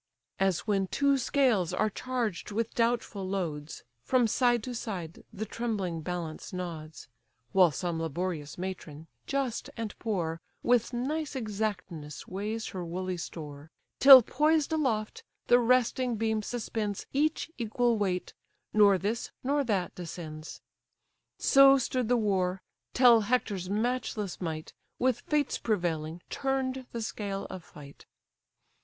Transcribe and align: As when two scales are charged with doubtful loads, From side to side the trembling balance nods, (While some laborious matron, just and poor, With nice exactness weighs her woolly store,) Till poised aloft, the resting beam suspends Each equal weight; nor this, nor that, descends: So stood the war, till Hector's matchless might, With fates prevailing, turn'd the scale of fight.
As 0.39 0.61
when 0.61 0.87
two 0.87 1.19
scales 1.19 1.75
are 1.75 1.91
charged 1.91 2.49
with 2.51 2.73
doubtful 2.73 3.23
loads, 3.23 3.83
From 4.03 4.25
side 4.25 4.63
to 4.63 4.73
side 4.73 5.23
the 5.31 5.45
trembling 5.45 6.01
balance 6.01 6.51
nods, 6.51 7.07
(While 7.51 7.69
some 7.69 8.01
laborious 8.01 8.57
matron, 8.57 9.05
just 9.27 9.69
and 9.77 9.93
poor, 9.99 10.41
With 10.63 10.91
nice 10.91 11.35
exactness 11.35 12.27
weighs 12.27 12.69
her 12.69 12.83
woolly 12.83 13.17
store,) 13.17 13.69
Till 13.99 14.23
poised 14.23 14.73
aloft, 14.73 15.23
the 15.45 15.59
resting 15.59 16.15
beam 16.15 16.41
suspends 16.41 17.05
Each 17.13 17.51
equal 17.59 17.95
weight; 17.95 18.33
nor 18.73 18.97
this, 18.97 19.29
nor 19.43 19.63
that, 19.65 19.93
descends: 19.93 20.61
So 21.37 21.77
stood 21.77 22.07
the 22.07 22.17
war, 22.17 22.59
till 22.95 23.19
Hector's 23.21 23.69
matchless 23.69 24.41
might, 24.41 24.73
With 24.97 25.19
fates 25.19 25.59
prevailing, 25.59 26.23
turn'd 26.31 26.87
the 26.91 27.03
scale 27.03 27.45
of 27.51 27.63
fight. 27.63 28.07